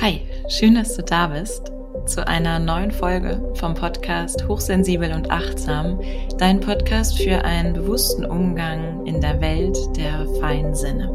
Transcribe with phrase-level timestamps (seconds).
[0.00, 1.72] Hi, schön, dass du da bist
[2.06, 5.98] zu einer neuen Folge vom Podcast Hochsensibel und Achtsam,
[6.38, 11.10] dein Podcast für einen bewussten Umgang in der Welt der feinen Sinne.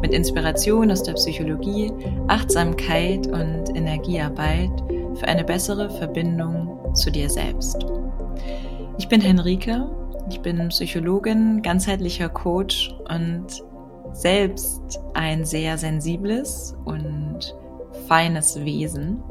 [0.00, 1.92] Mit Inspiration aus der Psychologie,
[2.28, 4.70] Achtsamkeit und Energiearbeit
[5.16, 7.84] für eine bessere Verbindung zu dir selbst.
[8.96, 9.86] Ich bin Henrike,
[10.30, 13.62] ich bin Psychologin, ganzheitlicher Coach und
[14.12, 17.27] selbst ein sehr sensibles und
[18.08, 19.22] feines Wesen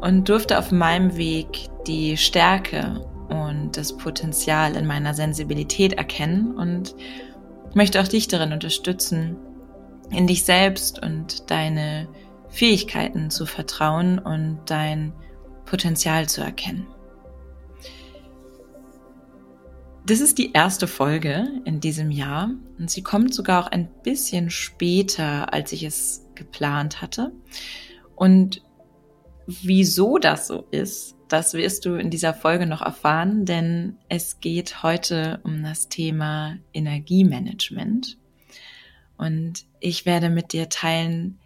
[0.00, 6.94] und durfte auf meinem Weg die Stärke und das Potenzial in meiner Sensibilität erkennen und
[7.74, 9.36] möchte auch dich darin unterstützen,
[10.10, 12.08] in dich selbst und deine
[12.48, 15.12] Fähigkeiten zu vertrauen und dein
[15.66, 16.86] Potenzial zu erkennen.
[20.06, 22.48] Das ist die erste Folge in diesem Jahr
[22.78, 27.32] und sie kommt sogar auch ein bisschen später, als ich es geplant hatte.
[28.16, 28.62] Und
[29.46, 34.82] wieso das so ist, das wirst du in dieser Folge noch erfahren, denn es geht
[34.82, 38.16] heute um das Thema Energiemanagement.
[39.18, 41.38] Und ich werde mit dir teilen,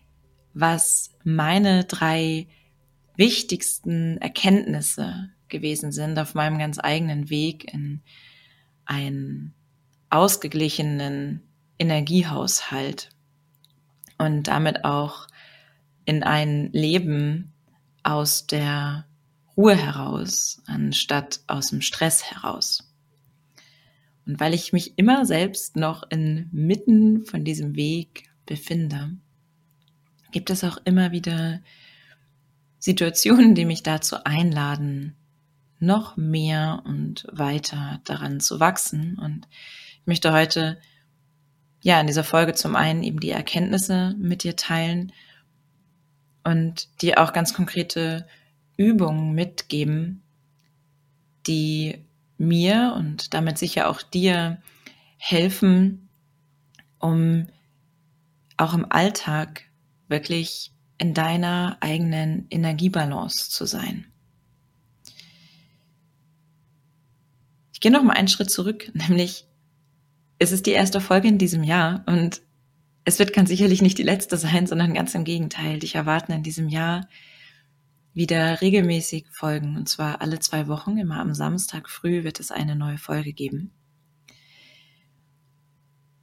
[0.54, 2.46] was meine drei
[3.16, 8.02] wichtigsten Erkenntnisse gewesen sind auf meinem ganz eigenen Weg in
[8.84, 9.54] einen
[10.10, 11.42] ausgeglichenen
[11.78, 13.10] Energiehaushalt
[14.22, 15.26] und damit auch
[16.04, 17.52] in ein Leben
[18.04, 19.04] aus der
[19.56, 22.88] Ruhe heraus, anstatt aus dem Stress heraus.
[24.24, 29.16] Und weil ich mich immer selbst noch inmitten von diesem Weg befinde,
[30.30, 31.60] gibt es auch immer wieder
[32.78, 35.16] Situationen, die mich dazu einladen,
[35.80, 39.18] noch mehr und weiter daran zu wachsen.
[39.18, 39.48] Und
[40.00, 40.78] ich möchte heute
[41.82, 45.12] ja in dieser Folge zum einen eben die Erkenntnisse mit dir teilen
[46.44, 48.26] und dir auch ganz konkrete
[48.76, 50.22] Übungen mitgeben,
[51.46, 52.04] die
[52.38, 54.60] mir und damit sicher auch dir
[55.18, 56.08] helfen,
[56.98, 57.48] um
[58.56, 59.64] auch im Alltag
[60.08, 64.12] wirklich in deiner eigenen Energiebalance zu sein.
[67.82, 69.44] gehe noch mal einen Schritt zurück, nämlich
[70.42, 72.42] es ist die erste Folge in diesem Jahr und
[73.04, 75.78] es wird ganz sicherlich nicht die letzte sein, sondern ganz im Gegenteil.
[75.78, 77.08] Dich erwarten in diesem Jahr
[78.12, 80.98] wieder regelmäßig Folgen und zwar alle zwei Wochen.
[80.98, 83.70] Immer am Samstag früh wird es eine neue Folge geben.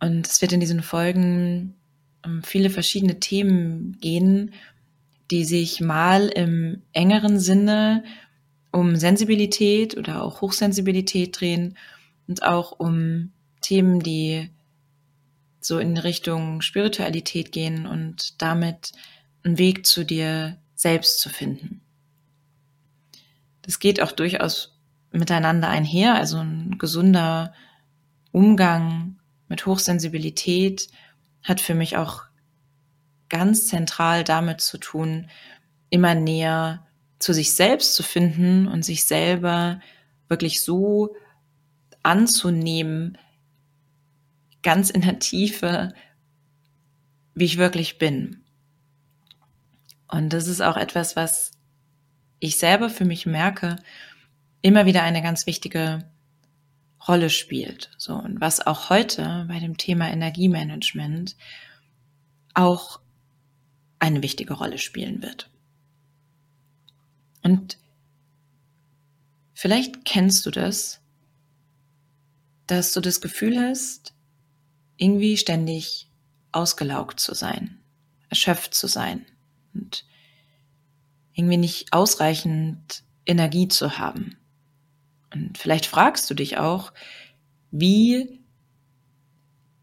[0.01, 1.75] Und es wird in diesen Folgen
[2.25, 4.51] um viele verschiedene Themen gehen,
[5.31, 8.03] die sich mal im engeren Sinne
[8.71, 11.77] um Sensibilität oder auch Hochsensibilität drehen
[12.27, 13.31] und auch um
[13.61, 14.49] Themen, die
[15.59, 18.91] so in Richtung Spiritualität gehen und damit
[19.43, 21.81] einen Weg zu dir selbst zu finden.
[23.61, 24.79] Das geht auch durchaus
[25.11, 27.53] miteinander einher, also ein gesunder
[28.31, 30.87] Umgang mit Hochsensibilität
[31.43, 32.23] hat für mich auch
[33.29, 35.27] ganz zentral damit zu tun,
[35.89, 36.85] immer näher
[37.19, 39.81] zu sich selbst zu finden und sich selber
[40.27, 41.15] wirklich so
[42.03, 43.17] anzunehmen,
[44.63, 45.93] ganz in der Tiefe,
[47.33, 48.43] wie ich wirklich bin.
[50.07, 51.51] Und das ist auch etwas, was
[52.39, 53.77] ich selber für mich merke,
[54.61, 56.09] immer wieder eine ganz wichtige
[57.07, 57.91] Rolle spielt.
[57.97, 61.35] So, und was auch heute bei dem Thema Energiemanagement
[62.53, 62.99] auch
[63.99, 65.49] eine wichtige Rolle spielen wird.
[67.41, 67.77] Und
[69.53, 71.01] vielleicht kennst du das,
[72.67, 74.13] dass du das Gefühl hast,
[74.99, 76.09] irgendwie ständig
[76.51, 77.79] ausgelaugt zu sein,
[78.29, 79.25] erschöpft zu sein
[79.73, 80.05] und
[81.33, 84.37] irgendwie nicht ausreichend Energie zu haben.
[85.33, 86.91] Und vielleicht fragst du dich auch,
[87.71, 88.41] wie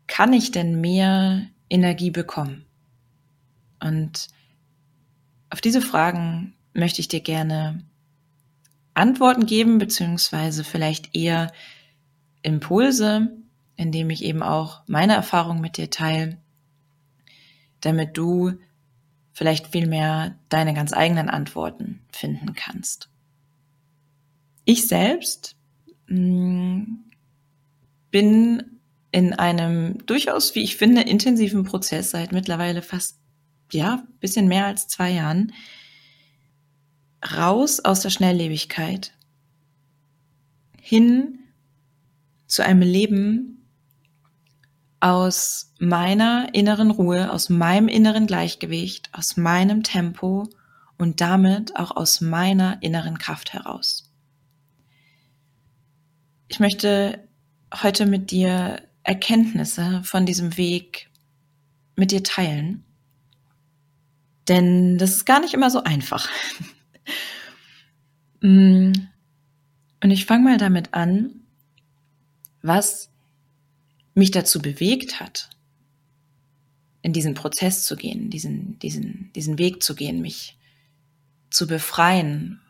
[0.07, 2.67] kann ich denn mehr Energie bekommen?
[3.81, 4.29] Und
[5.51, 7.85] auf diese Fragen möchte ich dir gerne
[8.93, 11.53] Antworten geben, beziehungsweise vielleicht eher
[12.43, 13.31] Impulse,
[13.77, 16.39] indem ich eben auch meine Erfahrung mit dir teile,
[17.81, 18.53] damit du
[19.33, 23.11] vielleicht viel mehr deine ganz eigenen Antworten finden kannst.
[24.65, 25.57] Ich selbst
[26.07, 27.05] mh, mm,
[28.11, 28.63] bin
[29.13, 33.19] in einem durchaus, wie ich finde, intensiven Prozess seit mittlerweile fast,
[33.73, 35.53] ja, bisschen mehr als zwei Jahren,
[37.37, 39.13] raus aus der Schnelllebigkeit
[40.81, 41.41] hin
[42.47, 43.56] zu einem Leben
[45.01, 50.49] aus meiner inneren Ruhe, aus meinem inneren Gleichgewicht, aus meinem Tempo
[50.99, 54.11] und damit auch aus meiner inneren Kraft heraus.
[56.49, 57.29] Ich möchte
[57.83, 61.11] heute mit dir Erkenntnisse von diesem Weg
[61.97, 62.85] mit dir teilen.
[64.49, 66.29] Denn das ist gar nicht immer so einfach.
[68.43, 68.93] Mm.
[70.03, 71.41] Und ich fange mal damit an,
[72.61, 73.11] was
[74.17, 75.51] mich dazu bewegt hat,
[77.03, 80.59] in diesen Prozess zu gehen, diesen, diesen, diesen Weg zu gehen, mich
[81.51, 82.61] zu befreien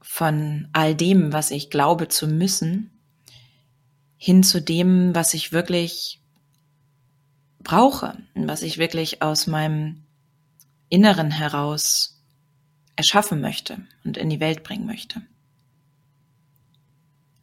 [0.00, 2.90] von all dem, was ich glaube zu müssen,
[4.16, 6.20] hin zu dem, was ich wirklich
[7.60, 10.04] brauche was ich wirklich aus meinem
[10.88, 12.22] Inneren heraus
[12.96, 15.22] erschaffen möchte und in die Welt bringen möchte.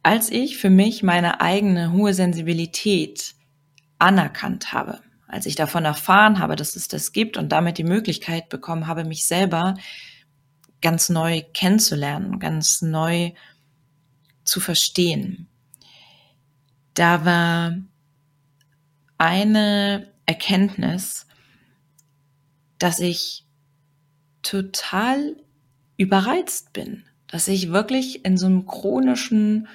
[0.06, 3.34] Als ich für mich meine eigene hohe Sensibilität
[3.98, 8.48] anerkannt habe, als ich davon erfahren habe, dass es das gibt und damit die Möglichkeit
[8.48, 9.74] bekommen habe, mich selber
[10.80, 13.32] ganz neu kennenzulernen, ganz neu
[14.44, 15.48] zu verstehen.
[16.94, 17.76] Da war
[19.18, 21.26] eine Erkenntnis,
[22.78, 23.44] dass ich
[24.42, 25.34] total
[25.96, 29.66] überreizt bin, dass ich wirklich in so einem chronischen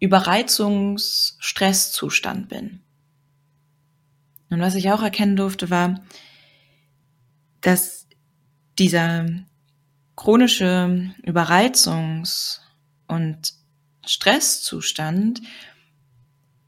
[0.00, 2.80] Überreizungsstresszustand bin.
[4.50, 6.00] Und was ich auch erkennen durfte, war,
[7.60, 8.06] dass
[8.78, 9.26] dieser
[10.16, 12.60] chronische Überreizungs-
[13.06, 13.52] und
[14.06, 15.42] Stresszustand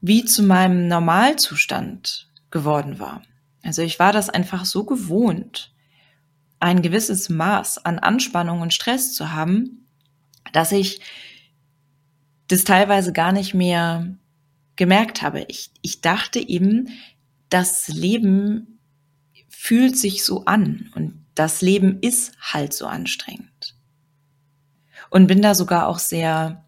[0.01, 3.21] wie zu meinem Normalzustand geworden war.
[3.63, 5.73] Also ich war das einfach so gewohnt,
[6.59, 9.87] ein gewisses Maß an Anspannung und Stress zu haben,
[10.53, 11.01] dass ich
[12.51, 14.15] das teilweise gar nicht mehr
[14.75, 15.45] gemerkt habe.
[15.47, 16.89] Ich, ich dachte eben,
[17.49, 18.79] das Leben
[19.49, 23.75] fühlt sich so an und das Leben ist halt so anstrengend.
[25.09, 26.65] Und bin da sogar auch sehr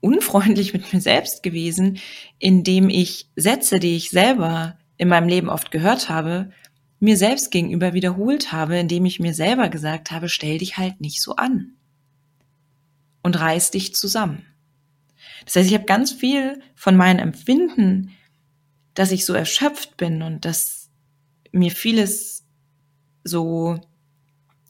[0.00, 1.98] unfreundlich mit mir selbst gewesen,
[2.38, 6.50] indem ich Sätze, die ich selber in meinem Leben oft gehört habe,
[7.00, 11.22] mir selbst gegenüber wiederholt habe, indem ich mir selber gesagt habe, stell dich halt nicht
[11.22, 11.74] so an
[13.22, 14.44] und reiß dich zusammen.
[15.44, 18.10] Das heißt, ich habe ganz viel von meinem Empfinden,
[18.94, 20.90] dass ich so erschöpft bin und dass
[21.52, 22.44] mir vieles
[23.24, 23.80] so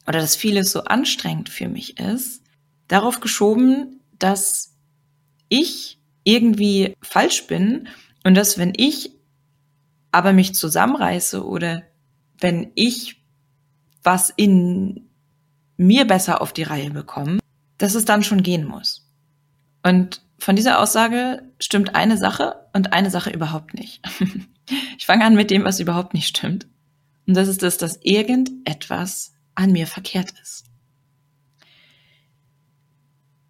[0.07, 2.43] oder dass vieles so anstrengend für mich ist,
[2.87, 4.75] darauf geschoben, dass
[5.49, 7.87] ich irgendwie falsch bin
[8.23, 9.11] und dass wenn ich
[10.11, 11.83] aber mich zusammenreiße oder
[12.39, 13.23] wenn ich
[14.03, 15.09] was in
[15.77, 17.39] mir besser auf die Reihe bekomme,
[17.77, 19.09] dass es dann schon gehen muss.
[19.83, 24.01] Und von dieser Aussage stimmt eine Sache und eine Sache überhaupt nicht.
[24.99, 26.67] Ich fange an mit dem, was überhaupt nicht stimmt.
[27.25, 30.65] Und das ist das, dass irgendetwas an mir verkehrt ist.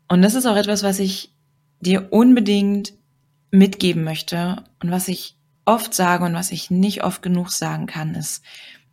[0.08, 1.34] Und das ist auch etwas, was ich
[1.82, 2.94] dir unbedingt
[3.52, 5.36] mitgeben möchte und was ich
[5.66, 8.44] oft sage und was ich nicht oft genug sagen kann, ist,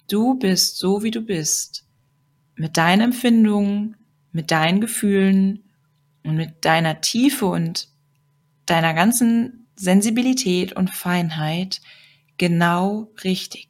[0.09, 1.87] du bist so, wie du bist,
[2.55, 3.97] mit deinen Empfindungen,
[4.33, 5.63] mit deinen Gefühlen
[6.27, 7.89] und mit deiner Tiefe und
[8.67, 11.81] deiner ganzen Sensibilität und Feinheit
[12.39, 13.69] genau richtig.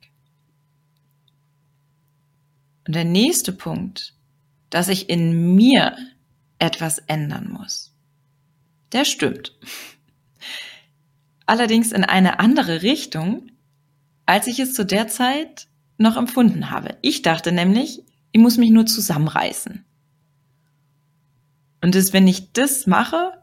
[2.87, 4.15] Und der nächste Punkt,
[4.71, 5.97] dass ich in mir
[6.59, 7.95] etwas ändern muss,
[8.93, 9.59] der stimmt.
[11.47, 13.51] Allerdings in eine andere Richtung,
[14.25, 16.97] als ich es zu der Zeit noch empfunden habe.
[17.03, 19.85] Ich dachte nämlich, ich muss mich nur zusammenreißen.
[21.87, 23.41] Und dass, wenn ich das mache,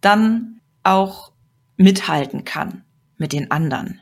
[0.00, 1.32] dann auch
[1.76, 2.84] mithalten kann
[3.16, 4.00] mit den anderen.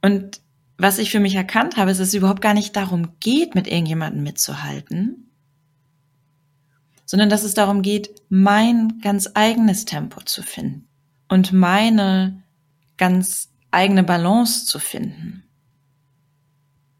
[0.00, 0.40] Und
[0.78, 3.66] was ich für mich erkannt habe, ist, dass es überhaupt gar nicht darum geht, mit
[3.66, 5.28] irgendjemandem mitzuhalten,
[7.04, 10.86] sondern dass es darum geht, mein ganz eigenes Tempo zu finden
[11.28, 12.44] und meine
[12.96, 15.42] ganz eigene Balance zu finden,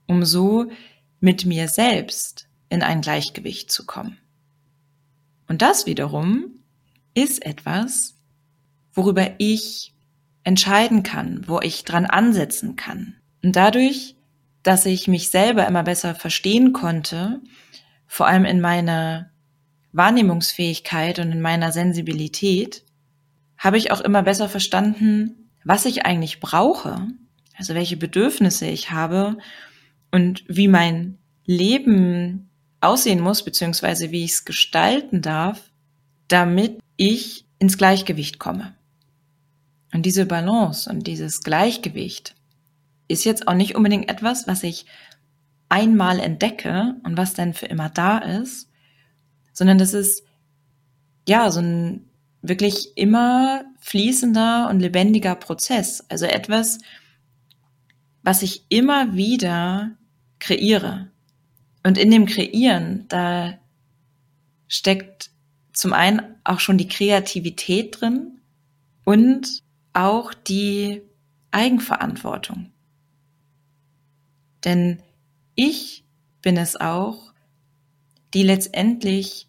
[0.08, 0.72] um so
[1.20, 4.18] mit mir selbst in ein Gleichgewicht zu kommen.
[5.48, 6.46] Und das wiederum
[7.14, 8.14] ist etwas,
[8.92, 9.94] worüber ich
[10.42, 13.16] entscheiden kann, wo ich dran ansetzen kann.
[13.42, 14.16] Und dadurch,
[14.62, 17.40] dass ich mich selber immer besser verstehen konnte,
[18.06, 19.30] vor allem in meiner
[19.92, 22.84] Wahrnehmungsfähigkeit und in meiner Sensibilität,
[23.58, 27.08] habe ich auch immer besser verstanden, was ich eigentlich brauche,
[27.56, 29.38] also welche Bedürfnisse ich habe
[30.10, 32.50] und wie mein Leben
[32.84, 35.70] aussehen muss, beziehungsweise wie ich es gestalten darf,
[36.28, 38.74] damit ich ins Gleichgewicht komme.
[39.92, 42.34] Und diese Balance und dieses Gleichgewicht,
[43.08, 44.86] ist jetzt auch nicht unbedingt etwas, was ich
[45.68, 48.68] einmal entdecke und was dann für immer da ist,
[49.52, 50.24] sondern das ist
[51.28, 52.08] ja so ein
[52.42, 56.04] wirklich immer fließender und lebendiger Prozess.
[56.08, 56.78] Also etwas,
[58.22, 59.92] was ich immer wieder
[60.38, 61.10] kreiere.
[61.84, 63.58] Und in dem Kreieren, da
[64.66, 65.30] steckt
[65.72, 68.40] zum einen auch schon die Kreativität drin
[69.04, 69.62] und
[69.92, 71.02] auch die
[71.50, 72.72] Eigenverantwortung.
[74.64, 75.02] Denn
[75.54, 76.04] ich
[76.42, 77.32] bin es auch,
[78.32, 79.48] die letztendlich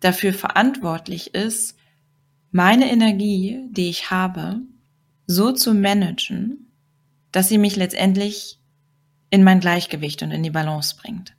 [0.00, 1.76] dafür verantwortlich ist,
[2.50, 4.60] meine Energie, die ich habe,
[5.26, 6.72] so zu managen,
[7.30, 8.58] dass sie mich letztendlich
[9.30, 11.34] in mein Gleichgewicht und in die Balance bringt.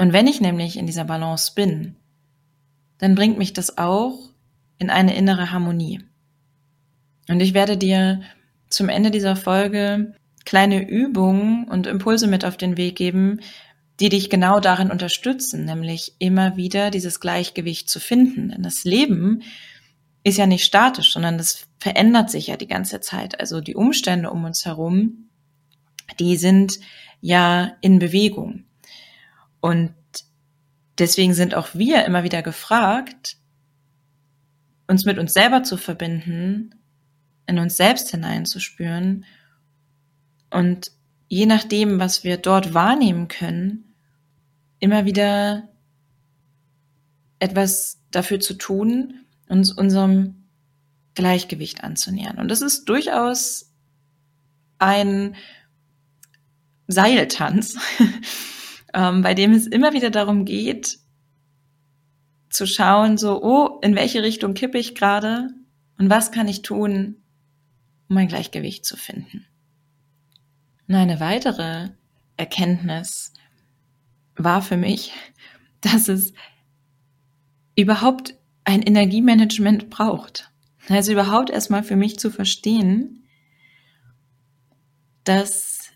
[0.00, 1.94] Und wenn ich nämlich in dieser Balance bin,
[2.96, 4.18] dann bringt mich das auch
[4.78, 6.00] in eine innere Harmonie.
[7.28, 8.22] Und ich werde dir
[8.70, 10.14] zum Ende dieser Folge
[10.46, 13.40] kleine Übungen und Impulse mit auf den Weg geben,
[14.00, 18.48] die dich genau darin unterstützen, nämlich immer wieder dieses Gleichgewicht zu finden.
[18.48, 19.42] Denn das Leben
[20.24, 23.38] ist ja nicht statisch, sondern das verändert sich ja die ganze Zeit.
[23.38, 25.28] Also die Umstände um uns herum,
[26.18, 26.80] die sind
[27.20, 28.64] ja in Bewegung.
[29.60, 29.94] Und
[30.98, 33.36] deswegen sind auch wir immer wieder gefragt,
[34.86, 36.74] uns mit uns selber zu verbinden,
[37.46, 39.24] in uns selbst hineinzuspüren
[40.50, 40.90] und
[41.28, 43.94] je nachdem, was wir dort wahrnehmen können,
[44.80, 45.68] immer wieder
[47.38, 50.44] etwas dafür zu tun, uns unserem
[51.14, 52.38] Gleichgewicht anzunähern.
[52.38, 53.72] Und das ist durchaus
[54.78, 55.36] ein
[56.88, 57.76] Seiltanz,
[58.94, 60.98] ähm, bei dem es immer wieder darum geht,
[62.48, 65.48] zu schauen, so, oh, in welche Richtung kippe ich gerade
[65.98, 67.16] und was kann ich tun,
[68.08, 69.46] um ein Gleichgewicht zu finden.
[70.88, 71.90] Und eine weitere
[72.36, 73.32] Erkenntnis
[74.36, 75.12] war für mich,
[75.80, 76.32] dass es
[77.76, 80.50] überhaupt ein Energiemanagement braucht.
[80.88, 83.24] Also überhaupt erstmal für mich zu verstehen,
[85.24, 85.90] dass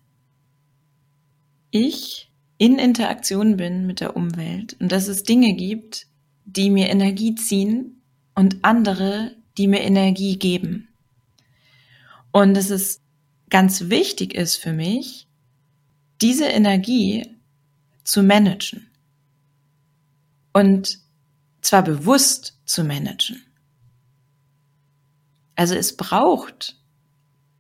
[1.70, 6.06] ich in Interaktion bin mit der Umwelt und dass es Dinge gibt,
[6.44, 8.02] die mir Energie ziehen
[8.34, 10.88] und andere, die mir Energie geben.
[12.32, 13.00] Und dass es
[13.50, 15.28] ganz wichtig ist für mich,
[16.20, 17.26] diese Energie
[18.02, 18.90] zu managen.
[20.52, 20.99] Und
[21.61, 23.42] zwar bewusst zu managen.
[25.56, 26.76] Also es braucht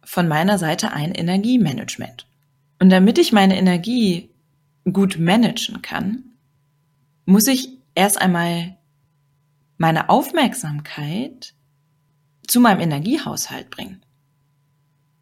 [0.02, 2.26] von meiner Seite ein Energiemanagement.
[2.80, 4.30] Und damit ich meine Energie
[4.92, 6.24] gut managen kann,
[7.24, 8.76] muss ich erst einmal
[9.78, 11.54] meine Aufmerksamkeit
[12.46, 14.04] zu meinem Energiehaushalt bringen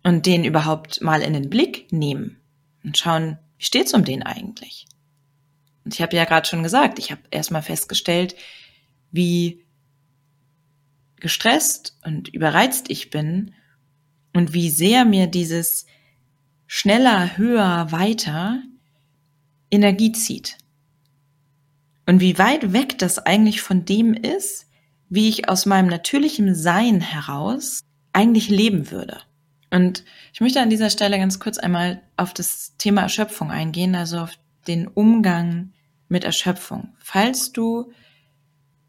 [0.02, 2.40] und den überhaupt mal in den Blick nehmen
[2.82, 4.86] und schauen, wie steht's um den eigentlich?
[5.84, 8.34] Und ich habe ja gerade schon gesagt, ich habe erstmal festgestellt,
[9.10, 9.64] wie
[11.16, 13.54] gestresst und überreizt ich bin
[14.32, 15.86] und wie sehr mir dieses
[16.66, 18.62] schneller, höher, weiter
[19.72, 20.58] Energie zieht.
[22.06, 24.66] Und wie weit weg das eigentlich von dem ist,
[25.08, 27.80] wie ich aus meinem natürlichen Sein heraus
[28.12, 29.18] eigentlich leben würde.
[29.70, 34.18] Und ich möchte an dieser Stelle ganz kurz einmal auf das Thema Erschöpfung eingehen, also
[34.18, 34.32] auf
[34.66, 35.72] den Umgang
[36.08, 36.94] mit Erschöpfung.
[36.98, 37.92] Falls du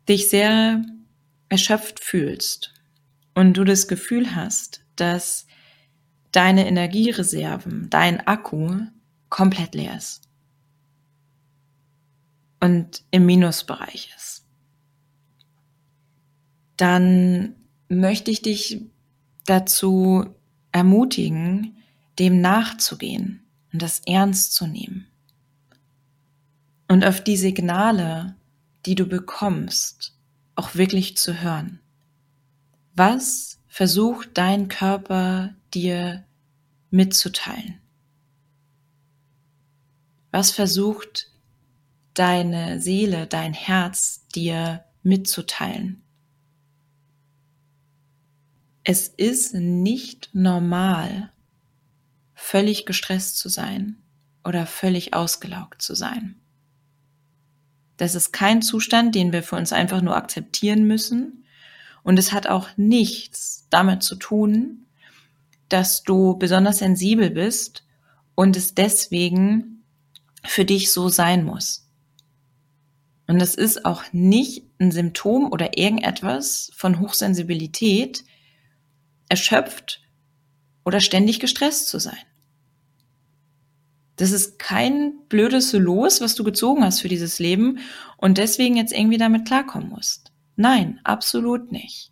[0.10, 0.84] dich sehr
[1.48, 2.74] erschöpft fühlst
[3.34, 5.48] und du das Gefühl hast, dass
[6.34, 8.82] deine Energiereserven, dein Akku
[9.30, 10.24] komplett leer ist
[12.63, 14.46] und im Minusbereich ist,
[16.77, 17.58] dann
[17.89, 18.86] möchte ich dich
[19.46, 20.34] dazu
[20.72, 21.75] ermutigen,
[22.20, 23.43] dem nachzugehen
[23.74, 25.08] und das ernst zu nehmen
[26.88, 28.38] und auf die Signale,
[28.86, 30.15] die du bekommst,
[30.55, 31.82] auch wirklich zu hören.
[32.96, 36.24] Was versucht dein Körper dir
[36.91, 37.82] mitzuteilen?
[40.32, 41.33] Was versucht
[42.13, 46.03] deine Seele, dein Herz dir mitzuteilen?
[48.84, 51.32] Es ist nicht normal,
[52.34, 53.98] völlig gestresst zu sein
[54.43, 56.36] oder völlig ausgelaugt zu sein.
[57.98, 61.46] Das ist kein Zustand, den wir für uns einfach nur akzeptieren müssen.
[62.03, 64.88] Und es hat auch nichts damit zu tun,
[65.70, 67.86] dass du besonders sensibel bist
[68.36, 69.84] und es deswegen
[70.43, 71.83] für dich so sein muss.
[73.27, 78.24] Und es ist auch nicht ein Symptom oder irgendetwas von Hochsensibilität,
[79.30, 80.01] erschöpft
[80.84, 82.18] oder ständig gestresst zu sein.
[84.18, 87.80] Das ist kein blödes Los, was du gezogen hast für dieses Leben
[88.18, 90.32] und deswegen jetzt irgendwie damit klarkommen musst.
[90.56, 92.12] Nein, absolut nicht.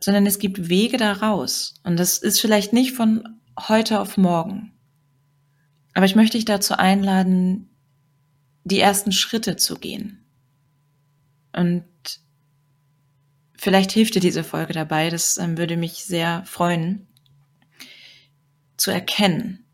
[0.00, 1.74] Sondern es gibt Wege daraus.
[1.84, 4.72] Und das ist vielleicht nicht von heute auf morgen.
[5.94, 7.70] Aber ich möchte dich dazu einladen,
[8.64, 10.24] die ersten Schritte zu gehen.
[11.52, 11.84] Und
[13.56, 17.06] vielleicht hilft dir diese Folge dabei, das ähm, würde mich sehr freuen,
[18.76, 19.64] zu erkennen,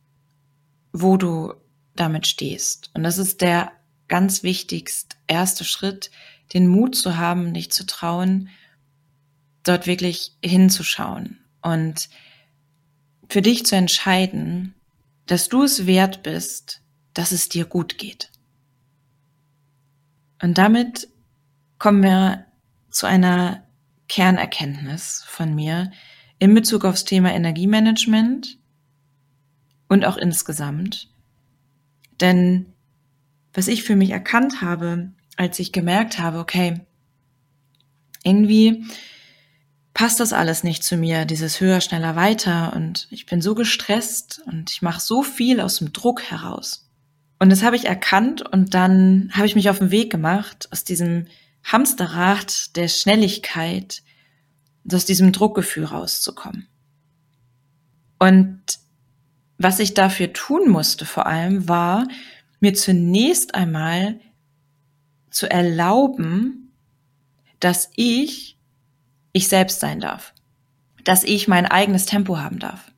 [0.93, 1.55] wo du
[1.97, 2.91] damit stehst.
[2.95, 3.73] Und das ist der
[4.09, 6.11] ganz wichtigst erste Schritt,
[6.53, 8.51] den Mut zu haben, dich zu trauen,
[9.63, 12.09] dort wirklich hinzuschauen und
[13.29, 14.75] für dich zu entscheiden,
[15.27, 16.83] dass du es wert bist,
[17.15, 18.31] dass es dir gut geht.
[20.43, 21.09] Und damit
[21.79, 22.47] kommen wir
[22.91, 23.67] zu einer
[24.09, 25.93] Kernerkenntnis von mir
[26.39, 28.59] in Bezug aufs Thema Energiemanagement
[29.89, 31.09] und auch insgesamt.
[32.21, 32.73] Denn
[33.53, 36.81] was ich für mich erkannt habe, als ich gemerkt habe, okay,
[38.23, 38.85] irgendwie
[39.95, 44.43] passt das alles nicht zu mir, dieses höher, schneller, weiter und ich bin so gestresst
[44.47, 46.90] und ich mache so viel aus dem Druck heraus.
[47.41, 50.85] Und das habe ich erkannt und dann habe ich mich auf den Weg gemacht, aus
[50.85, 51.27] diesem
[51.65, 54.03] Hamsterrad der Schnelligkeit,
[54.93, 56.69] aus diesem Druckgefühl rauszukommen.
[58.19, 58.61] Und
[59.57, 62.07] was ich dafür tun musste vor allem, war
[62.61, 64.21] mir zunächst einmal
[65.31, 66.73] zu erlauben,
[67.59, 68.59] dass ich
[69.33, 70.35] ich selbst sein darf,
[71.05, 72.93] dass ich mein eigenes Tempo haben darf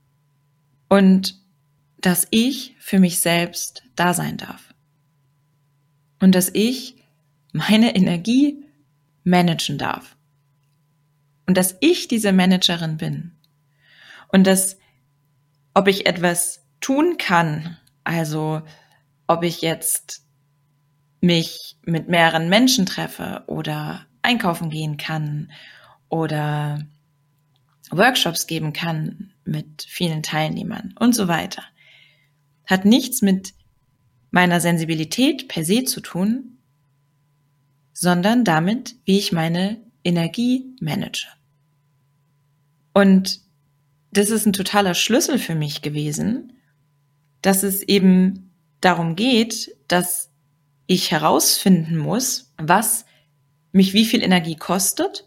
[0.89, 1.42] und
[2.03, 4.75] dass ich für mich selbst da sein darf.
[6.21, 6.97] Und dass ich
[7.53, 8.65] meine Energie
[9.25, 10.17] managen darf.
[11.47, 13.33] Und dass ich diese Managerin bin.
[14.29, 14.79] Und dass
[15.75, 18.63] ob ich etwas tun kann, also
[19.27, 20.27] ob ich jetzt
[21.21, 25.53] mich mit mehreren Menschen treffe oder einkaufen gehen kann
[26.09, 26.85] oder
[27.91, 31.63] Workshops geben kann mit vielen Teilnehmern und so weiter.
[32.73, 33.53] Hat nichts mit
[34.31, 36.57] meiner Sensibilität per se zu tun,
[37.93, 41.27] sondern damit, wie ich meine Energie manage.
[42.95, 43.43] Und
[44.11, 46.55] das ist ein totaler Schlüssel für mich gewesen,
[47.43, 50.31] dass es eben darum geht, dass
[50.87, 53.05] ich herausfinden muss, was
[53.73, 55.27] mich wie viel Energie kostet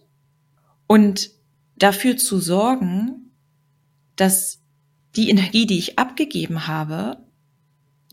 [0.88, 1.29] und
[1.75, 3.29] dafür zu sorgen,
[4.15, 4.63] dass
[5.15, 7.23] die Energie, die ich abgegeben habe,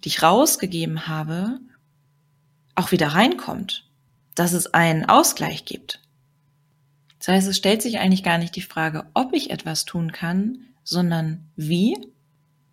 [0.04, 1.60] die ich rausgegeben habe,
[2.74, 3.88] auch wieder reinkommt,
[4.34, 6.00] dass es einen Ausgleich gibt.
[7.18, 10.58] Das heißt, es stellt sich eigentlich gar nicht die Frage, ob ich etwas tun kann,
[10.82, 11.96] sondern wie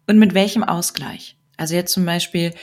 [0.07, 1.37] und mit welchem Ausgleich.
[1.55, 2.53] Also jetzt zum Beispiel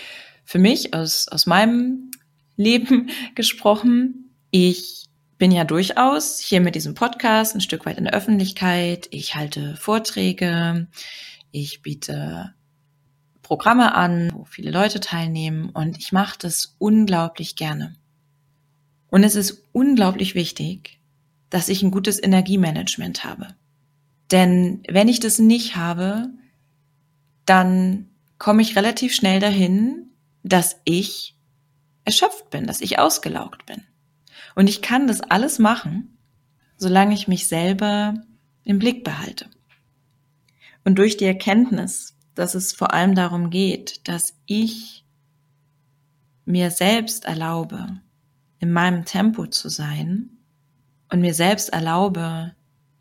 [0.45, 2.11] für mich aus, aus meinem
[2.57, 5.07] Leben gesprochen, ich
[5.39, 9.07] bin ja durchaus hier mit diesem Podcast ein Stück weit in der Öffentlichkeit.
[9.11, 10.89] Ich halte Vorträge,
[11.53, 12.56] ich biete
[13.47, 17.95] Programme an, wo viele Leute teilnehmen und ich mache das unglaublich gerne.
[19.09, 20.99] Und es ist unglaublich wichtig,
[21.49, 23.55] dass ich ein gutes Energiemanagement habe.
[24.33, 26.29] Denn wenn ich das nicht habe,
[27.45, 30.11] dann komme ich relativ schnell dahin,
[30.43, 31.37] dass ich
[32.05, 33.85] erschöpft bin, dass ich ausgelaugt bin.
[34.57, 36.19] Und ich kann das alles machen,
[36.79, 38.15] solange ich mich selber
[38.65, 39.49] im Blick behalte.
[40.85, 45.05] Und durch die Erkenntnis, dass es vor allem darum geht, dass ich
[46.45, 48.01] mir selbst erlaube,
[48.61, 50.31] in meinem Tempo zu sein,
[51.11, 52.55] und mir selbst erlaube,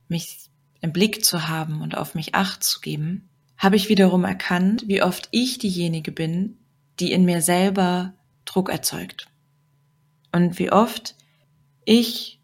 [0.08, 0.50] mich
[0.82, 5.02] im Blick zu haben und auf mich acht zu geben, habe ich wiederum erkannt, wie
[5.02, 6.58] oft ich diejenige bin,
[7.00, 8.14] die in mir selber
[8.46, 9.28] Druck erzeugt.
[10.32, 11.16] Und wie oft
[11.86, 12.40] ich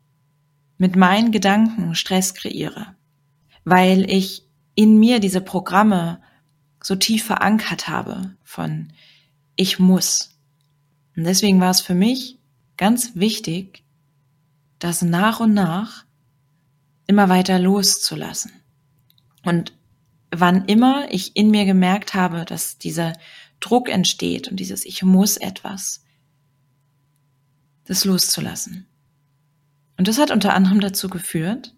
[0.77, 2.95] mit meinen Gedanken Stress kreiere,
[3.63, 6.21] weil ich in mir diese Programme
[6.81, 8.91] so tief verankert habe von
[9.55, 10.37] ich muss.
[11.15, 12.39] Und deswegen war es für mich
[12.77, 13.83] ganz wichtig,
[14.79, 16.05] das nach und nach
[17.05, 18.51] immer weiter loszulassen.
[19.43, 19.73] Und
[20.31, 23.13] wann immer ich in mir gemerkt habe, dass dieser
[23.59, 26.03] Druck entsteht und dieses Ich muss etwas,
[27.85, 28.87] das loszulassen.
[29.97, 31.75] Und das hat unter anderem dazu geführt,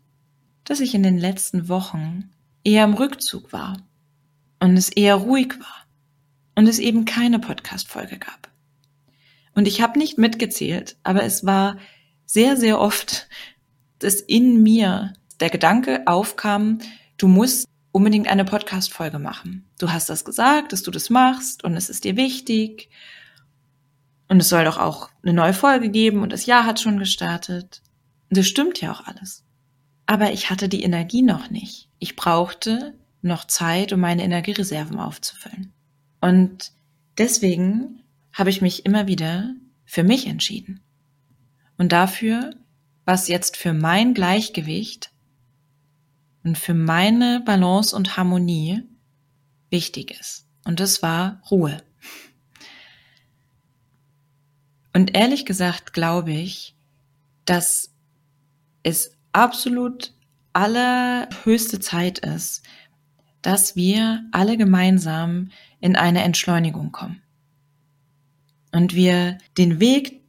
[0.63, 2.29] dass ich in den letzten Wochen
[2.63, 3.83] eher im Rückzug war
[4.63, 5.85] und es eher ruhig war
[6.55, 8.49] und es eben keine Podcast-Folge gab.
[9.55, 11.77] Und ich habe nicht mitgezählt, aber es war
[12.25, 13.27] sehr, sehr oft,
[13.99, 16.79] dass in mir der Gedanke aufkam,
[17.17, 19.69] du musst unbedingt eine Podcast-Folge machen.
[19.79, 22.89] Du hast das gesagt, dass du das machst und es ist dir wichtig.
[24.29, 27.81] Und es soll doch auch eine neue Folge geben und das Jahr hat schon gestartet.
[28.29, 29.43] Und das stimmt ja auch alles.
[30.05, 31.89] Aber ich hatte die Energie noch nicht.
[31.99, 35.73] Ich brauchte noch Zeit, um meine Energiereserven aufzufüllen.
[36.21, 36.71] Und
[37.17, 39.53] deswegen habe ich mich immer wieder
[39.85, 40.81] für mich entschieden.
[41.77, 42.55] Und dafür,
[43.05, 45.11] was jetzt für mein Gleichgewicht
[46.43, 48.83] und für meine Balance und Harmonie
[49.69, 50.47] wichtig ist.
[50.65, 51.81] Und das war Ruhe.
[54.93, 56.75] Und ehrlich gesagt glaube ich,
[57.45, 57.93] dass
[58.83, 60.13] es absolut
[60.53, 62.63] allerhöchste Zeit ist,
[63.43, 67.21] dass wir alle gemeinsam in eine Entschleunigung kommen.
[68.71, 70.23] Und wir den Weg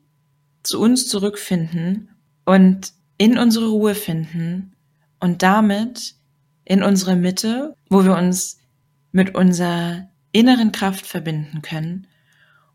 [0.63, 2.11] zu uns zurückfinden
[2.45, 4.75] und in unsere Ruhe finden
[5.21, 6.17] und damit
[6.65, 8.59] in unsere Mitte, wo wir uns
[9.13, 12.07] mit unserer inneren Kraft verbinden können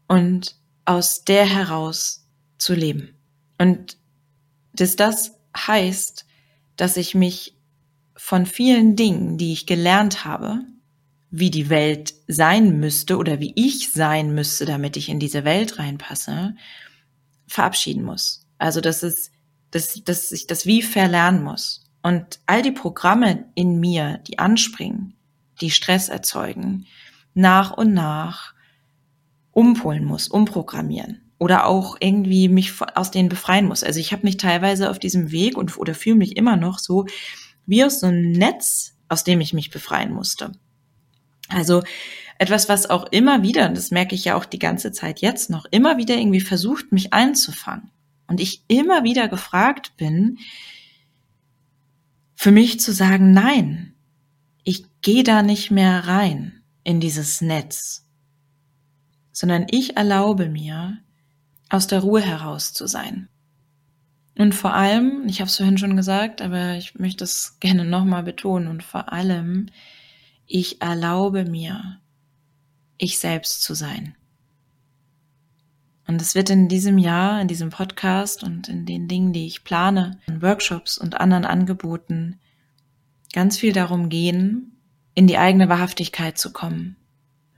[0.07, 2.25] und aus der heraus
[2.57, 3.15] zu leben.
[3.57, 3.97] Und
[4.73, 6.25] dass das heißt,
[6.77, 7.58] dass ich mich
[8.19, 10.59] von vielen Dingen, die ich gelernt habe,
[11.31, 15.79] wie die Welt sein müsste oder wie ich sein müsste, damit ich in diese Welt
[15.79, 16.53] reinpasse,
[17.47, 18.45] verabschieden muss.
[18.57, 19.31] Also dass es,
[19.71, 21.89] dass, dass ich das wie verlernen muss.
[22.03, 25.15] Und all die Programme in mir, die anspringen,
[25.61, 26.85] die Stress erzeugen,
[27.33, 28.53] nach und nach
[29.51, 33.83] umpolen muss, umprogrammieren oder auch irgendwie mich aus denen befreien muss.
[33.83, 37.05] Also ich habe mich teilweise auf diesem Weg und oder fühle mich immer noch so
[37.69, 40.51] wie aus so einem Netz, aus dem ich mich befreien musste.
[41.47, 41.83] Also
[42.37, 45.49] etwas, was auch immer wieder, und das merke ich ja auch die ganze Zeit jetzt
[45.49, 47.91] noch, immer wieder irgendwie versucht, mich einzufangen.
[48.27, 50.37] Und ich immer wieder gefragt bin,
[52.35, 53.93] für mich zu sagen, nein,
[54.63, 58.05] ich gehe da nicht mehr rein in dieses Netz,
[59.31, 60.99] sondern ich erlaube mir,
[61.69, 63.29] aus der Ruhe heraus zu sein.
[64.39, 68.23] Und vor allem, ich habe es vorhin schon gesagt, aber ich möchte es gerne nochmal
[68.23, 69.65] betonen, und vor allem,
[70.47, 71.99] ich erlaube mir,
[72.97, 74.15] ich selbst zu sein.
[76.07, 79.65] Und es wird in diesem Jahr, in diesem Podcast und in den Dingen, die ich
[79.65, 82.39] plane, in Workshops und anderen Angeboten,
[83.33, 84.77] ganz viel darum gehen,
[85.15, 86.95] in die eigene Wahrhaftigkeit zu kommen.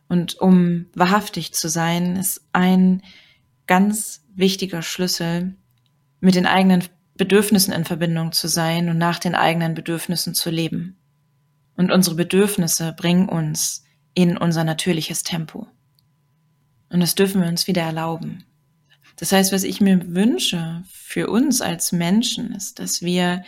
[0.10, 3.04] Und um wahrhaftig zu sein, ist ein
[3.68, 5.58] ganz wichtiger Schlüssel,
[6.22, 6.84] mit den eigenen
[7.18, 10.98] Bedürfnissen in Verbindung zu sein und nach den eigenen Bedürfnissen zu leben.
[11.76, 15.68] Und unsere Bedürfnisse bringen uns in unser natürliches Tempo.
[16.90, 18.44] Und das dürfen wir uns wieder erlauben.
[19.18, 23.44] Das heißt, was ich mir wünsche für uns als Menschen ist, dass wir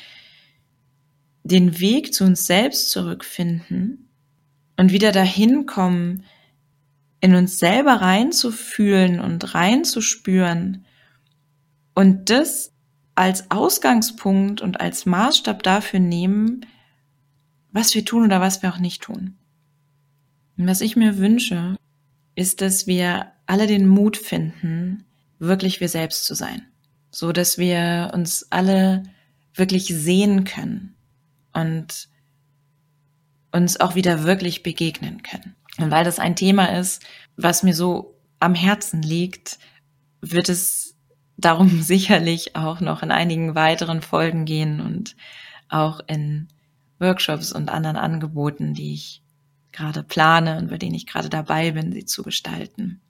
[1.44, 4.10] den Weg zu uns selbst zurückfinden
[4.78, 6.24] und wieder dahin kommen,
[7.20, 10.86] in uns selber reinzufühlen und reinzuspüren
[11.94, 12.72] und das
[13.16, 16.66] als Ausgangspunkt und als Maßstab dafür nehmen,
[17.72, 19.36] was wir tun oder was wir auch nicht tun.
[20.58, 21.76] Und was ich mir wünsche,
[22.36, 25.06] ist, dass wir alle den Mut finden,
[25.40, 26.64] wirklich wir selbst zu sein.
[27.12, 29.04] So dass wir uns alle
[29.54, 30.96] wirklich sehen können
[31.54, 32.10] und
[33.52, 35.56] uns auch wieder wirklich begegnen können.
[35.78, 37.04] Und weil das ein Thema ist,
[37.38, 39.60] was mir so am Herzen liegt,
[40.22, 40.93] wird es
[41.38, 45.16] darum sicherlich auch noch in einigen weiteren Folgen gehen und
[45.70, 46.48] auch in
[47.00, 49.22] Workshops und anderen Angeboten, die ich
[49.72, 53.02] gerade plane und bei denen ich gerade dabei bin, sie zu gestalten.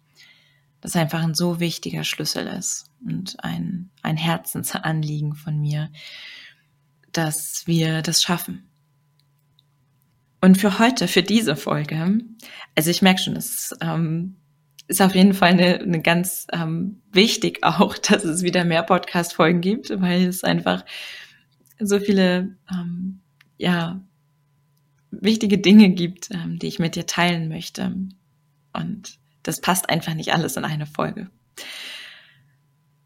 [0.82, 5.90] Das einfach ein so wichtiger Schlüssel ist und ein, ein Herzensanliegen von mir,
[7.12, 8.68] dass wir das schaffen.
[10.42, 12.20] Und für heute, für diese Folge,
[12.76, 14.36] also ich merke schon, es ähm,
[14.88, 19.62] ist auf jeden Fall eine, eine ganz ähm, wichtig auch, dass es wieder mehr Podcast-Folgen
[19.62, 20.86] gibt, weil es einfach
[21.80, 23.22] so viele ähm,
[23.58, 24.02] ja
[25.12, 27.94] wichtige Dinge gibt, ähm, die ich mit dir teilen möchte.
[28.74, 31.30] Und das passt einfach nicht alles in eine Folge.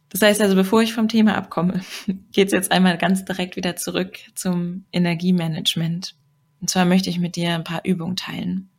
[0.09, 1.81] Das heißt also, bevor ich vom Thema abkomme,
[2.31, 6.15] geht es jetzt einmal ganz direkt wieder zurück zum Energiemanagement.
[6.61, 8.69] Und zwar möchte ich mit dir ein paar Übungen teilen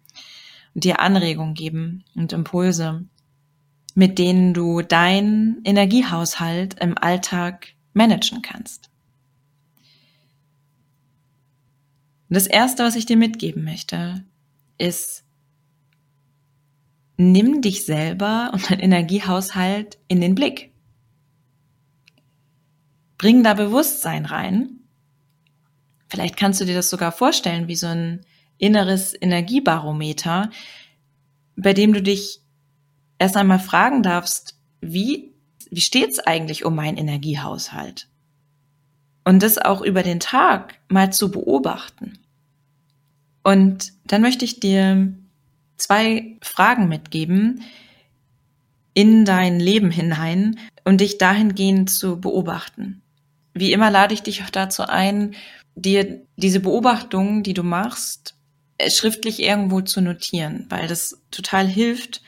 [0.75, 3.05] und dir Anregungen geben und Impulse,
[3.95, 8.91] mit denen du deinen Energiehaushalt im Alltag managen kannst.
[12.29, 14.25] Und das Erste, was ich dir mitgeben möchte,
[14.77, 15.25] ist,
[17.17, 20.73] nimm dich selber und dein Energiehaushalt in den Blick.
[23.17, 24.79] Bring da Bewusstsein rein.
[26.09, 28.21] Vielleicht kannst du dir das sogar vorstellen wie so ein
[28.59, 30.51] inneres Energiebarometer,
[31.57, 32.41] bei dem du dich
[33.19, 35.33] erst einmal fragen darfst, wie,
[35.71, 38.09] wie steht's eigentlich um meinen Energiehaushalt?
[39.25, 42.19] Und das auch über den Tag mal zu beobachten.
[43.43, 45.13] Und dann möchte ich dir
[45.77, 47.63] zwei Fragen mitgeben
[48.95, 53.03] in dein Leben hinein und dich dahingehend zu beobachten.
[53.55, 55.35] Wie immer lade ich dich auch dazu ein,
[55.75, 58.38] dir diese Beobachtungen, die du machst,
[58.89, 62.23] schriftlich irgendwo zu notieren, weil das total hilft,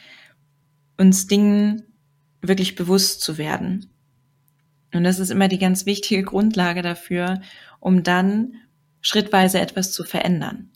[0.96, 1.82] uns Dingen
[2.42, 3.90] wirklich bewusst zu werden.
[4.92, 7.40] Und das ist immer die ganz wichtige Grundlage dafür,
[7.78, 8.54] um dann
[9.00, 10.70] schrittweise etwas zu verändern.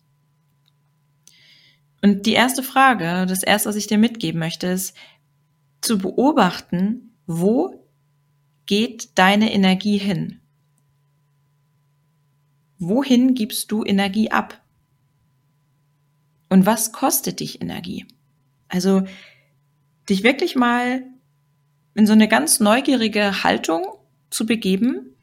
[2.03, 4.95] Und die erste Frage, das erste, was ich dir mitgeben möchte, ist
[5.81, 7.89] zu beobachten, wo
[8.67, 10.41] geht deine Energie hin?
[12.79, 14.64] Wohin gibst du Energie ab?
[16.49, 18.07] Und was kostet dich Energie?
[18.69, 19.03] Also
[20.09, 21.03] dich wirklich mal
[21.95, 23.87] in so eine ganz neugierige Haltung
[24.31, 25.17] zu begeben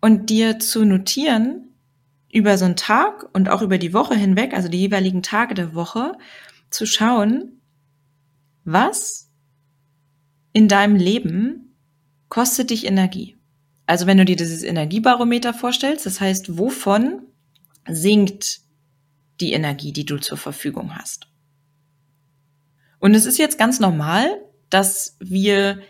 [0.00, 1.68] und dir zu notieren
[2.32, 5.74] über so einen Tag und auch über die Woche hinweg, also die jeweiligen Tage der
[5.74, 6.12] Woche,
[6.68, 7.60] zu schauen,
[8.64, 9.30] was
[10.52, 11.76] in deinem Leben
[12.28, 13.36] kostet dich Energie.
[13.86, 17.22] Also wenn du dir dieses Energiebarometer vorstellst, das heißt, wovon
[17.88, 18.60] sinkt
[19.40, 21.28] die Energie, die du zur Verfügung hast.
[22.98, 25.80] Und es ist jetzt ganz normal, dass wir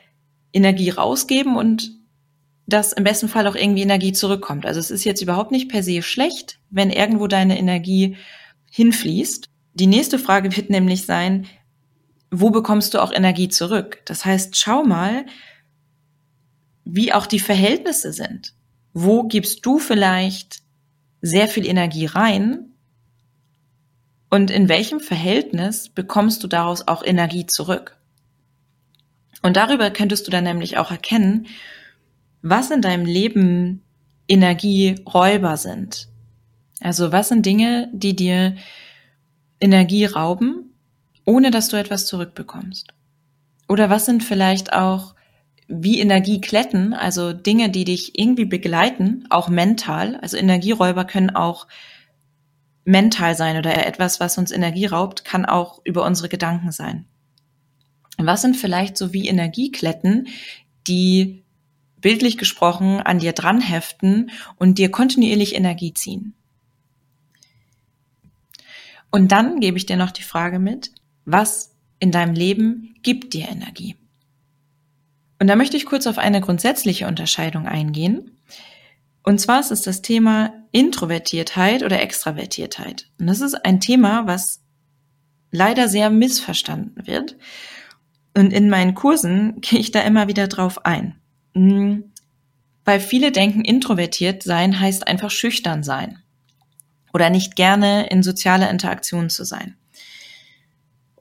[0.52, 1.92] Energie rausgeben und
[2.66, 4.66] dass im besten Fall auch irgendwie Energie zurückkommt.
[4.66, 8.16] Also es ist jetzt überhaupt nicht per se schlecht, wenn irgendwo deine Energie
[8.70, 9.48] hinfließt.
[9.74, 11.46] Die nächste Frage wird nämlich sein,
[12.30, 14.02] wo bekommst du auch Energie zurück?
[14.06, 15.26] Das heißt, schau mal,
[16.84, 18.54] wie auch die Verhältnisse sind.
[18.92, 20.62] Wo gibst du vielleicht
[21.20, 22.73] sehr viel Energie rein
[24.34, 27.96] und in welchem Verhältnis bekommst du daraus auch Energie zurück?
[29.42, 31.46] Und darüber könntest du dann nämlich auch erkennen,
[32.42, 33.84] was in deinem Leben
[34.26, 36.08] Energieräuber sind.
[36.80, 38.56] Also was sind Dinge, die dir
[39.60, 40.74] Energie rauben,
[41.24, 42.88] ohne dass du etwas zurückbekommst?
[43.68, 45.14] Oder was sind vielleicht auch
[45.68, 50.16] wie Energiekletten, also Dinge, die dich irgendwie begleiten, auch mental.
[50.16, 51.68] Also Energieräuber können auch
[52.84, 57.06] mental sein oder etwas, was uns Energie raubt, kann auch über unsere Gedanken sein.
[58.18, 60.28] Was sind vielleicht so wie Energiekletten,
[60.86, 61.42] die
[62.00, 66.34] bildlich gesprochen an dir dran heften und dir kontinuierlich Energie ziehen?
[69.10, 70.92] Und dann gebe ich dir noch die Frage mit,
[71.24, 73.96] was in deinem Leben gibt dir Energie?
[75.40, 78.38] Und da möchte ich kurz auf eine grundsätzliche Unterscheidung eingehen.
[79.22, 83.06] Und zwar ist es das Thema Introvertiertheit oder Extravertiertheit.
[83.20, 84.60] Und das ist ein Thema, was
[85.52, 87.36] leider sehr missverstanden wird.
[88.36, 91.14] Und in meinen Kursen gehe ich da immer wieder drauf ein.
[91.54, 92.12] Hm,
[92.84, 96.18] weil viele denken, introvertiert sein heißt einfach schüchtern sein
[97.12, 99.76] oder nicht gerne in sozialer Interaktion zu sein.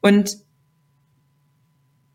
[0.01, 0.35] Und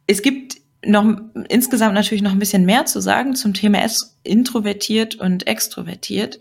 [0.09, 3.87] es gibt noch insgesamt natürlich noch ein bisschen mehr zu sagen zum Thema
[4.24, 6.40] introvertiert und extrovertiert.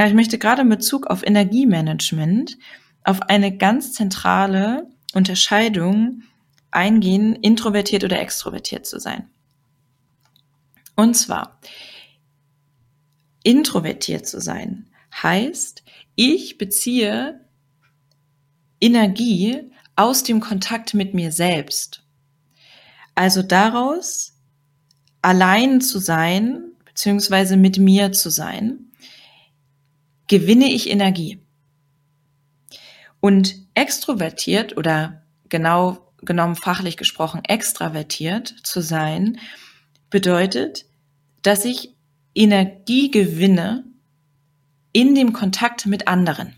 [0.00, 2.56] Aber ich möchte gerade in Bezug auf Energiemanagement
[3.04, 6.22] auf eine ganz zentrale Unterscheidung
[6.70, 9.28] eingehen, introvertiert oder extrovertiert zu sein.
[10.96, 11.60] Und zwar,
[13.42, 14.88] introvertiert zu sein
[15.22, 15.82] heißt,
[16.14, 17.44] ich beziehe
[18.80, 22.06] Energie aus dem Kontakt mit mir selbst.
[23.14, 24.32] Also daraus
[25.20, 28.89] allein zu sein, beziehungsweise mit mir zu sein,
[30.30, 31.42] gewinne ich Energie.
[33.18, 39.40] Und extrovertiert oder genau genommen fachlich gesprochen extravertiert zu sein,
[40.08, 40.86] bedeutet,
[41.42, 41.96] dass ich
[42.32, 43.84] Energie gewinne
[44.92, 46.54] in dem Kontakt mit anderen.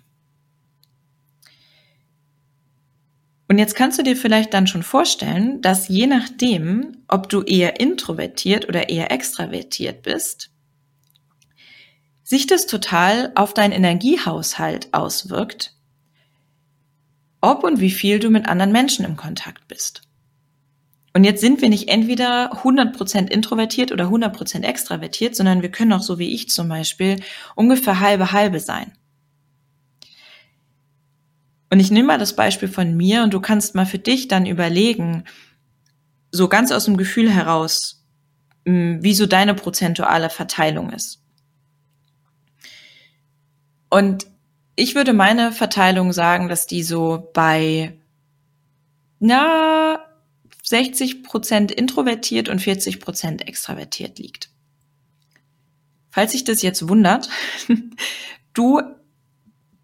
[3.49, 7.81] Und jetzt kannst du dir vielleicht dann schon vorstellen, dass je nachdem, ob du eher
[7.81, 10.52] introvertiert oder eher extravertiert bist,
[12.33, 15.77] sich das total auf deinen Energiehaushalt auswirkt,
[17.43, 20.01] ob und wie viel du mit anderen Menschen im Kontakt bist.
[21.13, 26.01] Und jetzt sind wir nicht entweder 100% introvertiert oder 100% extravertiert, sondern wir können auch
[26.01, 27.17] so wie ich zum Beispiel
[27.55, 28.93] ungefähr halbe halbe sein.
[31.69, 34.47] Und ich nehme mal das Beispiel von mir und du kannst mal für dich dann
[34.47, 35.25] überlegen,
[36.31, 38.07] so ganz aus dem Gefühl heraus,
[38.65, 41.22] wie so deine prozentuale Verteilung ist.
[43.93, 44.27] Und
[44.75, 47.99] ich würde meine Verteilung sagen, dass die so bei,
[49.19, 50.03] na,
[50.63, 54.49] 60 Prozent introvertiert und 40 Prozent extravertiert liegt.
[56.09, 57.29] Falls sich das jetzt wundert,
[58.55, 58.81] du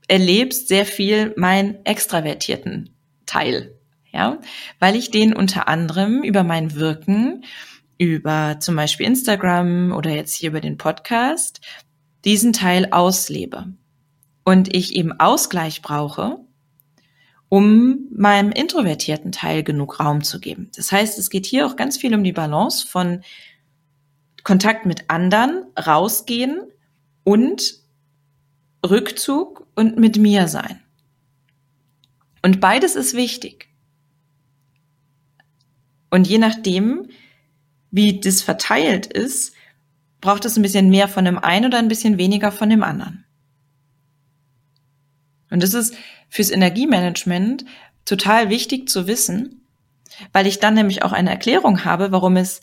[0.08, 3.78] erlebst sehr viel meinen extravertierten Teil,
[4.10, 4.40] ja,
[4.78, 7.44] weil ich den unter anderem über mein Wirken,
[7.98, 11.60] über zum Beispiel Instagram oder jetzt hier über den Podcast,
[12.24, 13.74] diesen Teil auslebe.
[14.48, 16.38] Und ich eben Ausgleich brauche,
[17.50, 20.70] um meinem introvertierten Teil genug Raum zu geben.
[20.74, 23.20] Das heißt, es geht hier auch ganz viel um die Balance von
[24.44, 26.62] Kontakt mit anderen, rausgehen
[27.24, 27.74] und
[28.88, 30.80] Rückzug und mit mir sein.
[32.40, 33.68] Und beides ist wichtig.
[36.08, 37.10] Und je nachdem,
[37.90, 39.52] wie das verteilt ist,
[40.22, 43.26] braucht es ein bisschen mehr von dem einen oder ein bisschen weniger von dem anderen.
[45.50, 45.94] Und das ist
[46.28, 47.64] fürs Energiemanagement
[48.04, 49.66] total wichtig zu wissen,
[50.32, 52.60] weil ich dann nämlich auch eine Erklärung habe, warum es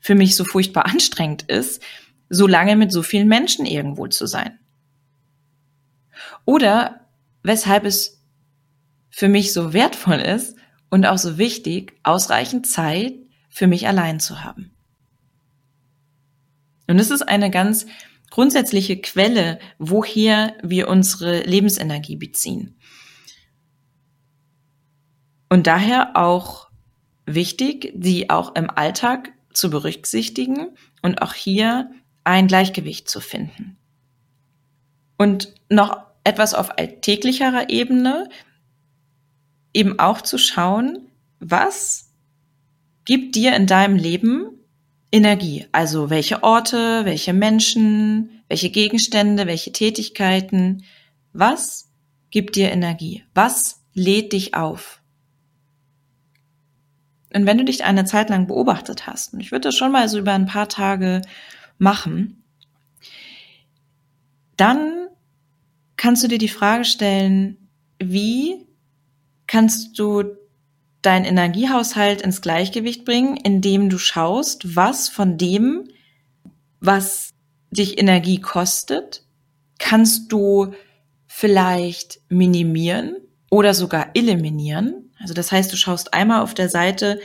[0.00, 1.82] für mich so furchtbar anstrengend ist,
[2.28, 4.58] so lange mit so vielen Menschen irgendwo zu sein.
[6.44, 7.00] Oder
[7.42, 8.22] weshalb es
[9.10, 10.56] für mich so wertvoll ist
[10.90, 13.14] und auch so wichtig, ausreichend Zeit
[13.48, 14.72] für mich allein zu haben.
[16.86, 17.86] Und es ist eine ganz
[18.34, 22.74] grundsätzliche Quelle, woher wir unsere Lebensenergie beziehen.
[25.48, 26.68] Und daher auch
[27.26, 30.70] wichtig, sie auch im Alltag zu berücksichtigen
[31.00, 31.92] und auch hier
[32.24, 33.76] ein Gleichgewicht zu finden.
[35.16, 38.28] Und noch etwas auf alltäglicherer Ebene,
[39.72, 42.10] eben auch zu schauen, was
[43.04, 44.53] gibt dir in deinem Leben
[45.14, 45.68] Energie?
[45.70, 50.82] Also welche Orte, welche Menschen, welche Gegenstände, welche Tätigkeiten,
[51.32, 51.88] was
[52.30, 53.22] gibt dir Energie?
[53.32, 55.00] Was lädt dich auf?
[57.32, 60.08] Und wenn du dich eine Zeit lang beobachtet hast, und ich würde das schon mal
[60.08, 61.22] so über ein paar Tage
[61.78, 62.42] machen,
[64.56, 65.06] dann
[65.96, 67.68] kannst du dir die Frage stellen,
[68.00, 68.66] wie
[69.46, 70.24] kannst du
[71.06, 75.88] deinen Energiehaushalt ins Gleichgewicht bringen, indem du schaust, was von dem,
[76.80, 77.30] was
[77.70, 79.24] dich Energie kostet,
[79.78, 80.74] kannst du
[81.26, 83.16] vielleicht minimieren
[83.50, 85.12] oder sogar eliminieren.
[85.20, 87.20] Also das heißt, du schaust einmal auf der Seite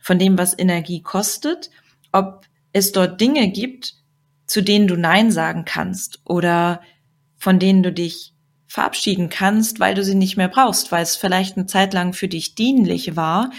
[0.00, 1.70] von dem, was Energie kostet,
[2.12, 3.94] ob es dort Dinge gibt,
[4.46, 6.80] zu denen du Nein sagen kannst oder
[7.36, 8.34] von denen du dich
[8.70, 12.28] verabschieden kannst, weil du sie nicht mehr brauchst, weil es vielleicht eine Zeit lang für
[12.28, 13.50] dich dienlich war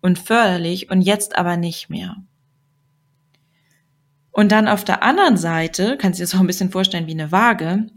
[0.00, 2.16] und förderlich und jetzt aber nicht mehr.
[4.30, 7.12] Und dann auf der anderen Seite, kannst du dir das auch ein bisschen vorstellen wie
[7.12, 7.88] eine Waage,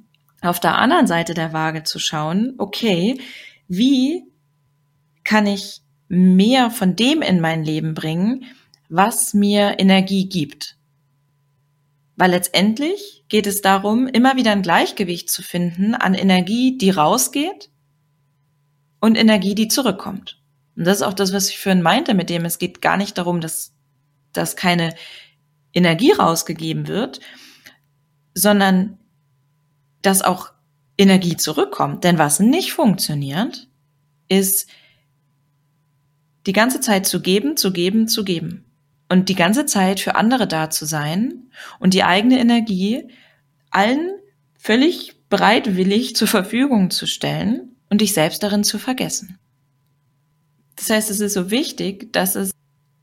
[0.42, 3.18] auf der anderen Seite der Waage zu schauen, okay,
[3.70, 4.26] wie
[5.24, 8.44] kann ich mehr von dem in mein Leben bringen,
[8.90, 10.77] was mir Energie gibt?
[12.18, 17.70] Weil letztendlich geht es darum, immer wieder ein Gleichgewicht zu finden an Energie, die rausgeht
[19.00, 20.42] und Energie, die zurückkommt.
[20.76, 23.20] Und das ist auch das, was ich vorhin meinte, mit dem es geht gar nicht
[23.20, 23.72] darum, dass,
[24.34, 24.96] dass keine
[25.74, 27.20] Energie rausgegeben wird,
[28.34, 28.98] sondern
[30.02, 30.52] dass auch
[30.98, 32.04] Energie zurückkommt.
[32.04, 33.68] Denn was nicht funktioniert,
[34.28, 34.68] ist
[36.48, 38.67] die ganze Zeit zu geben, zu geben, zu geben
[39.10, 43.08] und die ganze Zeit für andere da zu sein und die eigene Energie
[43.70, 44.12] allen
[44.56, 49.40] völlig bereitwillig zur Verfügung zu stellen und dich selbst darin zu vergessen.
[50.76, 52.52] Das heißt, es ist so wichtig, dass es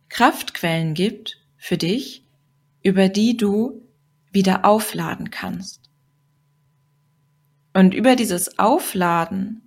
[0.09, 2.25] Kraftquellen gibt für dich,
[2.83, 3.83] über die du
[4.31, 5.91] wieder aufladen kannst.
[7.73, 9.63] Und über dieses Aufladen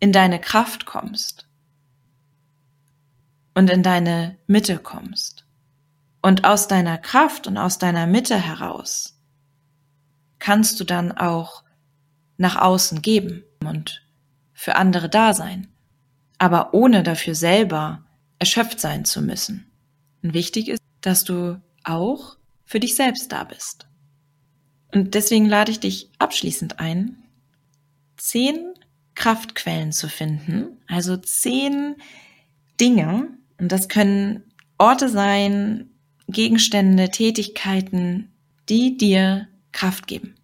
[0.00, 1.47] in deine Kraft kommst
[3.58, 5.44] und in deine Mitte kommst.
[6.22, 9.18] Und aus deiner Kraft und aus deiner Mitte heraus
[10.38, 11.64] kannst du dann auch
[12.36, 14.06] nach außen geben und
[14.52, 15.66] für andere da sein,
[16.38, 18.04] aber ohne dafür selber
[18.38, 19.68] erschöpft sein zu müssen.
[20.22, 23.88] Und wichtig ist, dass du auch für dich selbst da bist.
[24.94, 27.24] Und deswegen lade ich dich abschließend ein,
[28.18, 28.72] zehn
[29.16, 31.96] Kraftquellen zu finden, also zehn
[32.80, 34.42] Dinge, und das können
[34.78, 35.90] Orte sein,
[36.28, 38.32] Gegenstände, Tätigkeiten,
[38.68, 40.34] die dir Kraft geben.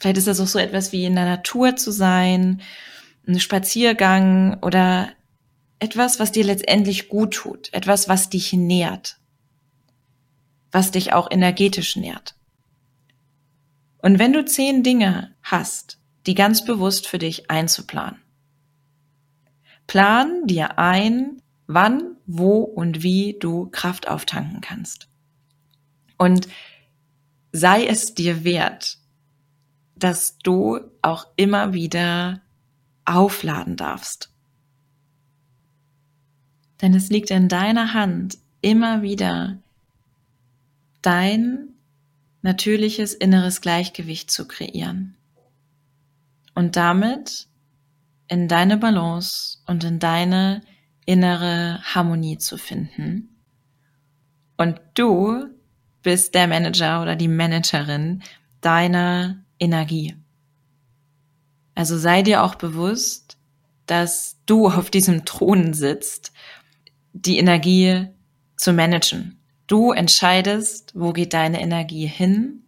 [0.00, 2.62] Vielleicht ist das auch so etwas wie in der Natur zu sein,
[3.28, 5.10] ein Spaziergang oder
[5.78, 9.18] etwas, was dir letztendlich gut tut, etwas, was dich nährt,
[10.72, 12.34] was dich auch energetisch nährt.
[13.98, 18.20] Und wenn du zehn Dinge hast, die ganz bewusst für dich einzuplanen.
[19.86, 21.42] Plan dir ein,
[21.72, 25.08] wann, wo und wie du Kraft auftanken kannst.
[26.18, 26.48] Und
[27.52, 28.98] sei es dir wert,
[29.94, 32.40] dass du auch immer wieder
[33.04, 34.32] aufladen darfst.
[36.82, 39.58] Denn es liegt in deiner Hand, immer wieder
[41.02, 41.68] dein
[42.42, 45.16] natürliches inneres Gleichgewicht zu kreieren.
[46.54, 47.48] Und damit
[48.26, 50.62] in deine Balance und in deine
[51.10, 53.36] innere Harmonie zu finden.
[54.56, 55.44] Und du
[56.02, 58.22] bist der Manager oder die Managerin
[58.60, 60.14] deiner Energie.
[61.74, 63.38] Also sei dir auch bewusst,
[63.86, 66.32] dass du auf diesem Thron sitzt,
[67.12, 68.06] die Energie
[68.54, 69.40] zu managen.
[69.66, 72.62] Du entscheidest, wo geht deine Energie hin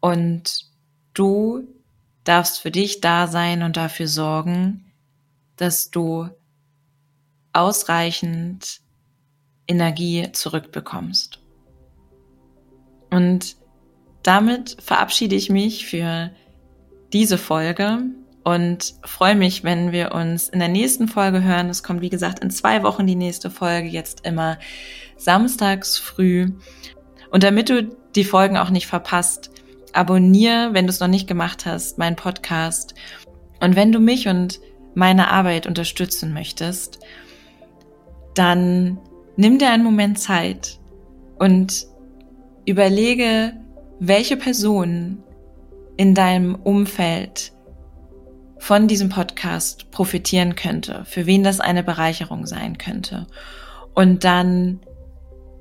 [0.00, 0.66] und
[1.12, 1.68] du
[2.24, 4.90] darfst für dich da sein und dafür sorgen,
[5.54, 6.28] dass du
[7.54, 8.80] ausreichend
[9.66, 11.40] Energie zurückbekommst.
[13.10, 13.56] Und
[14.22, 16.30] damit verabschiede ich mich für
[17.12, 18.02] diese Folge
[18.42, 21.70] und freue mich, wenn wir uns in der nächsten Folge hören.
[21.70, 24.58] Es kommt, wie gesagt, in zwei Wochen die nächste Folge, jetzt immer
[25.16, 26.48] samstags früh.
[27.30, 29.50] Und damit du die Folgen auch nicht verpasst,
[29.92, 32.94] abonniere, wenn du es noch nicht gemacht hast, meinen Podcast.
[33.60, 34.60] Und wenn du mich und
[34.94, 36.98] meine Arbeit unterstützen möchtest,
[38.34, 38.98] dann
[39.36, 40.78] nimm dir einen Moment Zeit
[41.38, 41.86] und
[42.66, 43.52] überlege,
[44.00, 45.22] welche Person
[45.96, 47.52] in deinem Umfeld
[48.58, 53.26] von diesem Podcast profitieren könnte, für wen das eine Bereicherung sein könnte.
[53.94, 54.80] Und dann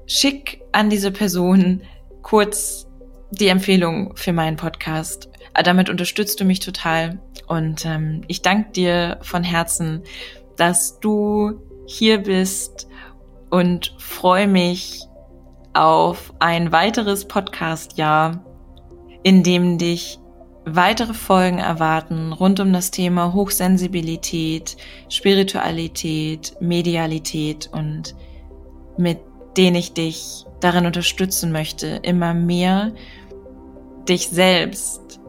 [0.05, 1.81] schick an diese Person
[2.21, 2.87] kurz
[3.31, 5.29] die Empfehlung für meinen Podcast.
[5.53, 10.03] Damit unterstützt du mich total und ähm, ich danke dir von Herzen,
[10.55, 12.87] dass du hier bist
[13.49, 15.01] und freue mich
[15.73, 18.43] auf ein weiteres Podcast-Jahr,
[19.23, 20.19] in dem dich
[20.65, 24.77] weitere Folgen erwarten rund um das Thema Hochsensibilität,
[25.09, 28.15] Spiritualität, Medialität und
[28.97, 29.19] mit
[29.57, 32.93] denen ich dich darin unterstützen möchte, immer mehr
[34.07, 35.19] dich selbst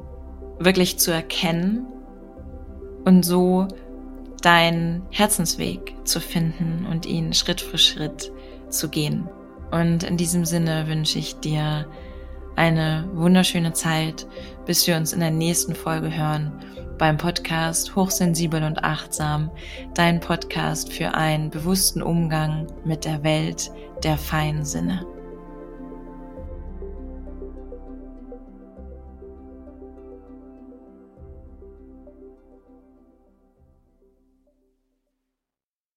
[0.58, 1.86] wirklich zu erkennen
[3.04, 3.68] und so
[4.44, 8.30] deinen Herzensweg zu finden und ihn Schritt für Schritt
[8.68, 9.28] zu gehen.
[9.70, 11.86] Und in diesem Sinne wünsche ich dir
[12.56, 14.26] eine wunderschöne Zeit,
[14.66, 16.52] bis wir uns in der nächsten Folge hören
[16.98, 19.50] beim Podcast Hochsensibel und Achtsam,
[19.94, 23.72] dein Podcast für einen bewussten Umgang mit der Welt
[24.04, 25.04] der feinen Sinne.